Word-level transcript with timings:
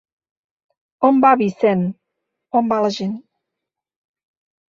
On 1.09 1.19
va 1.25 1.33
Vicent? 1.41 1.83
On 2.61 2.67
va 2.71 2.79
la 2.87 2.91
gent. 2.97 3.13